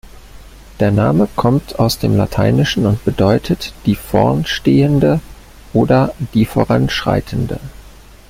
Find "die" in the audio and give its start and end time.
3.85-3.93, 6.33-6.45